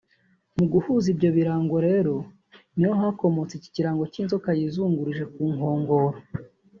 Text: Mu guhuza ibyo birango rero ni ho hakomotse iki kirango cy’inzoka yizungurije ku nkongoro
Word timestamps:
Mu 0.57 0.65
guhuza 0.71 1.07
ibyo 1.13 1.29
birango 1.37 1.75
rero 1.87 2.15
ni 2.77 2.83
ho 2.89 2.93
hakomotse 3.01 3.53
iki 3.55 3.69
kirango 3.75 4.03
cy’inzoka 4.11 4.49
yizungurije 4.59 5.23
ku 5.33 5.41
nkongoro 5.53 6.07